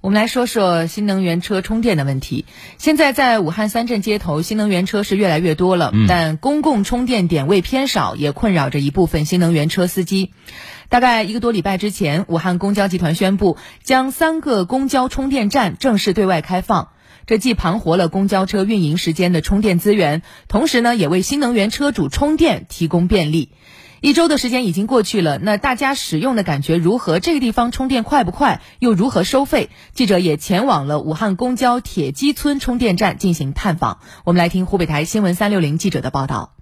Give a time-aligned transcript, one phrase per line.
[0.00, 2.44] 我们来说说新能源车充电的问题。
[2.78, 10.32] 现在在武汉三镇街头，新能源车是越来越多了，但公共充电点位偏少，也困扰着一部分新能源车司机。
[10.88, 16.90] 大概一个多礼拜之前，武汉公交集团宣布将三个公交充电站正式对外开放，
[17.26, 23.50] 这既盘活了公交车运营时间的充电资源，同时呢，也为新能源车主充电提供便利。
[24.00, 27.18] 一周的时间已经过去了，那大家使用的感觉如何？
[27.18, 28.60] 这个地方充电快不快？
[28.78, 29.70] 又如何收费？
[29.92, 33.98] 记者也前往了武汉公交铁基村充电站进行探访。
[34.22, 36.52] 我们来听湖北台新闻三六零记者的报道。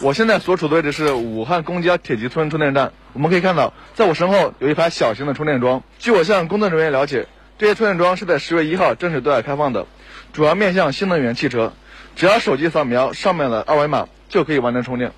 [0.00, 2.92] 我现在所处的位置是武汉公交铁基村充电站。
[3.12, 5.82] 我们可以看到，在我身后有一排小型的充电桩。
[5.98, 7.26] 据我向工作人员了解，
[7.58, 9.86] 这些充电桩是在十月一号正式对外开放的，
[10.32, 11.72] 主要面向新能源汽车。
[12.14, 15.10] 只要手机扫描上面的二维码，就可以完成充电。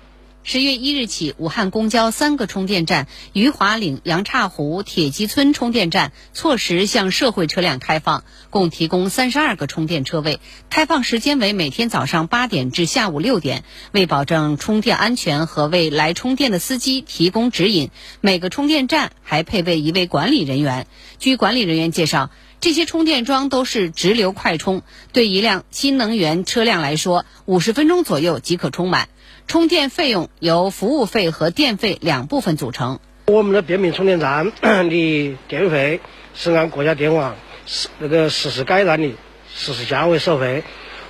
[0.43, 10.39] 十月一日起，武汉公交三个充电站——余华岭、杨岔湖、铁基村充电站错时向社会车辆开放，共提供三十二个充电车位。
[10.71, 13.63] 开放时间为每天早上八点至下午六点。
[13.91, 20.87] 为保证充电安全和为来充电的司机提供指引，每个充电站还配备一位管理人员。
[21.19, 24.81] 据管理人员介绍，这些充电桩都是直流快充，
[25.13, 29.07] 对一辆新能源车辆来说，五十分钟左右即可充满。
[29.47, 32.99] 充电费用由服务费和电费两部分组成。
[33.27, 34.51] 我们的便民充电站
[34.89, 35.99] 的电费
[36.33, 37.35] 是按国家电网
[37.67, 39.13] 实那个实时改单的
[39.53, 40.63] 实时价位收费。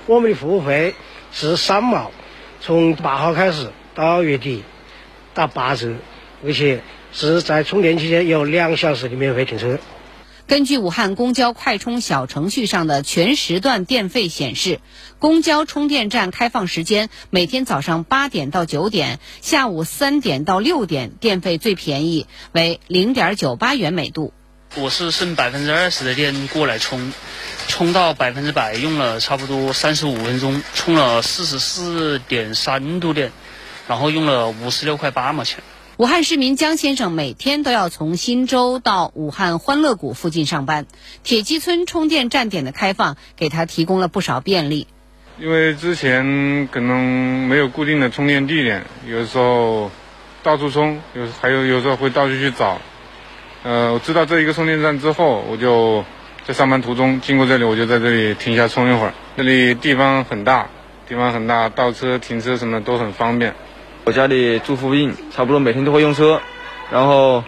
[0.04, 0.94] 我们的服务费
[1.32, 2.10] 是三毛，
[2.60, 4.62] 从八号开始到月底
[5.32, 5.94] 打八折，
[6.44, 9.78] 而且是在充电期间有两小时的免费停车。
[10.46, 14.80] 根据武汉公交快充小程序上的全时段电费显示，
[15.18, 24.34] 公交充电站开放时间每天早上八点到九点，下午三点到六点，电费最便宜为零点九八元每度。
[24.74, 27.12] 我是剩百分之二十的电过来充，
[27.68, 33.32] 充到百分之百用了差不多三十五分钟，充了四十四点三度电，
[33.86, 35.62] 然后用了五十六块八毛钱。
[35.98, 40.86] 武汉市民江先生每天都要从新洲到武汉欢乐谷附近上班，
[41.22, 44.86] 铁基村充电站点的开放给他提供了不少便利。
[45.38, 49.90] 因为之前可能没有固定的充电地点，有时候
[50.42, 52.80] 到处充，有还有有时候会到处去找。
[53.62, 56.02] 呃，我知道这一个充电站之后，我就
[56.46, 59.12] 在上班途中经过这里，我就在这里停下充一会儿。
[59.36, 60.68] 这里地方很大，
[61.06, 63.54] 地方很大，倒车、停车什么都很方便。
[64.04, 66.40] 我家里住附近，差不多每天都会用车，
[66.90, 67.44] 然后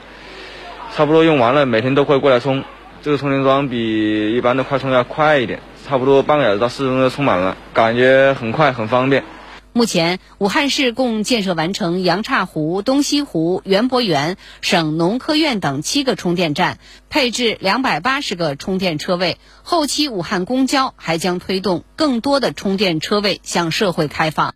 [0.94, 2.62] 差不多用完了，每天都会过来充。
[3.03, 9.25] 这个充电桩比一般的快充要快一点，差不多半个小时到四十分钟就充满了，感觉很快很方便。
[9.72, 16.78] 目前，武汉市共建设完成杨岔湖、东西湖、园博园、省农科院等七个充电站，
[17.10, 19.38] 配置两百八十个充电车位。
[19.65, 24.54] 后期，武汉公交还将推动更多的充电车位向社会开放。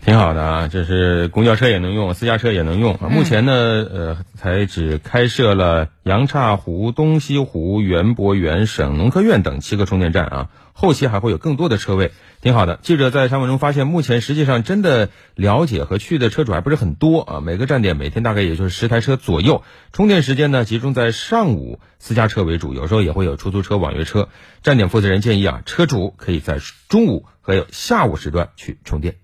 [0.00, 3.08] 挺好的啊，这是公交车也能用，私家车也能用啊。
[3.10, 10.50] 目前呢，呃，才只开设了杨岔湖、东西湖、园博园、省农科院等七个充电站啊。
[10.72, 12.78] 后期还会有更多的车位，挺好的。
[12.80, 17.40] 记者在采访中发现，目前实际上真的了解和去的车主还不是很多啊。
[17.40, 24.28] 每个站点每天大概也就是十台车左右，充电时间呢集中在上午，私家车为主，有时候也会有出租车、网约车。
[24.62, 29.16] 站点负责人建议啊，车主可以在中午和下午时段去充电。